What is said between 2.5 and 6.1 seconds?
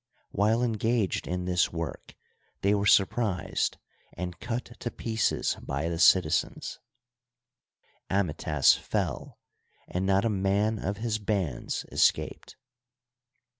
they were surprised and cut to pieces by the